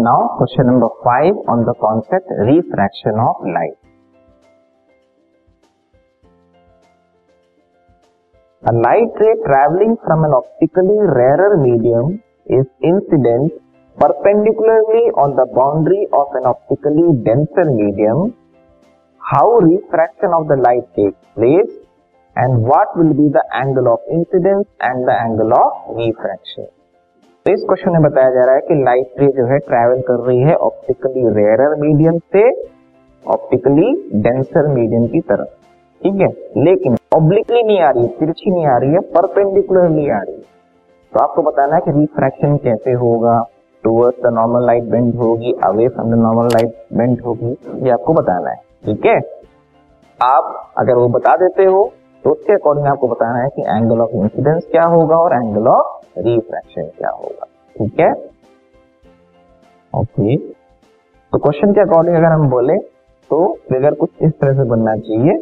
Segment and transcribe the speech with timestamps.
[0.00, 3.76] Now question number 5 on the concept refraction of light.
[8.70, 13.52] A light ray traveling from an optically rarer medium is incident
[14.00, 18.32] perpendicularly on the boundary of an optically denser medium.
[19.20, 21.76] How refraction of the light takes place
[22.36, 26.79] and what will be the angle of incidence and the angle of refraction.
[27.46, 30.18] तो इस question में बताया जा रहा है कि light रे जो है ट्रैवल कर
[30.26, 32.42] रही है ऑप्टिकली रेयर मीडियम से
[33.24, 33.86] ऑप्टिकली
[34.20, 35.48] डेंसर मीडियम की तरफ़।
[36.02, 36.28] ठीक है?
[36.64, 40.42] लेकिन ऑब्लिकली नहीं आ रही है तिरछी नहीं आ रही है परपेंडिकुलरली आ रही है।
[41.12, 43.44] तो आपको बताना है कि रिफ्रैक्शन कैसे होगा?
[43.84, 48.12] Towards the normal light bend होगी away from the normal light bend होगी, ये आपको
[48.12, 49.18] बताना है। ठीक है?
[50.20, 51.84] आप अगर वो बता देते हो
[52.24, 56.18] तो उसके अकॉर्डिंग आपको बताना है कि एंगल ऑफ़ इंसिडेंस क्या होगा और एंगल ऑफ़
[56.18, 57.46] रिफ्रैक्शन क्या होगा।
[57.76, 58.10] ठीक है?
[59.92, 62.76] ओके तो क्वेश्चन के अकॉर्डिंग अगर हम बोले
[63.30, 65.34] तो फिगर कुछ इस तरह से बनना चाहिए।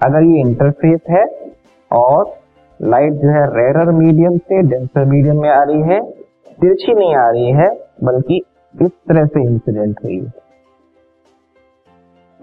[0.00, 1.24] अगर ये इंटरफेस है
[1.90, 2.32] और
[2.80, 6.00] लाइट जो है रेरर मीडियम से डेंसर मीडियम में आ रही है,
[6.60, 7.68] तिरछी नहीं आ रही है,
[8.04, 8.42] बल्कि
[8.74, 10.41] इस तरह से इंसिडेंट हुई है।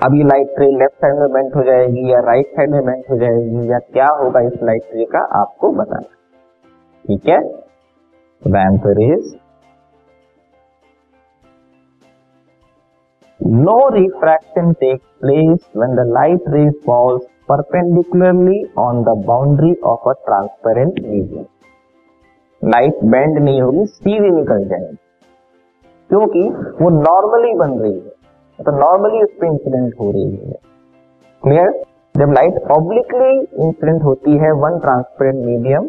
[0.04, 3.06] अब ये लाइट रे लेफ़्ट साइड में बेंट हो जाएगी या राइट साइड में बेंट
[3.12, 6.16] हो जाएगी या क्या होगा इस लाइट रे का आपको बताना
[7.08, 7.40] ठीक है?
[8.48, 9.36] The answer is
[13.48, 20.16] no refraction takes place when the light ray falls perpendicularly on the boundary of a
[20.30, 21.46] transparent medium.
[22.64, 24.98] Light bend नहीं होगी, सीधी निकल जाएगी,
[26.10, 26.50] क्योंकि
[26.84, 28.09] वो नॉर्मली बन रही है।
[28.60, 30.58] तो नॉर्मली उस पर इंसिडेंट हो रही है।
[31.44, 31.70] क्लियर
[32.16, 33.30] जब लाइट ऑब्लिकली
[33.66, 35.88] इंसिडेंट होती है वन ट्रांसपेरेंट मीडियम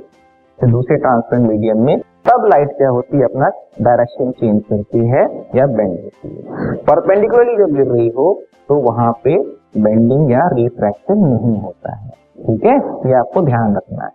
[0.58, 3.24] से दूसरे ट्रांसपेरेंट मीडियम में, तब लाइट क्या होती है?
[3.24, 3.48] अपना
[3.80, 5.24] डायरेक्शन चेंज करती है
[5.56, 8.32] या बेंड होती है। परपेंडिकुलरली जब गिर रही हो
[8.68, 9.36] तो वहाँ पे
[9.78, 12.76] बेंडिंग या रिफ्रैक्शन नहीं होता है। ठीक है?
[13.08, 14.12] ये आपको ध्यान रखना है।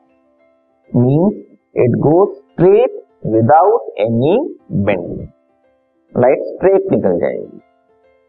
[0.90, 1.34] Means
[1.78, 4.38] it goes straight without any
[4.72, 5.28] bending
[6.16, 7.62] light straight निकल जाएगी।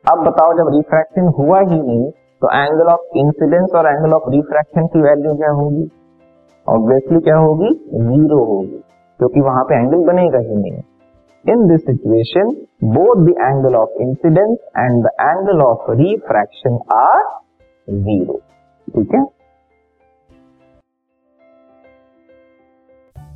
[0.06, 2.10] अब बताओ, जब रिफ्रैक्शन हुआ ही नहीं
[2.42, 5.88] तो एंगल ऑफ़ इंसिडेंस और एंगल ऑफ़ रिफ्रैक्शन की वैल्यू क्या होगी?
[6.66, 7.70] ऑब्वियसली क्या होगी?
[7.94, 8.78] ज़ीरो होगी,
[9.20, 10.82] क्योंकि वहाँ पे एंगल बनेगा ही नहीं।
[11.44, 12.50] In this situation
[12.92, 17.22] both the angle of incidence and the angle of refraction are
[17.88, 18.40] zero
[18.88, 19.24] ठीक है?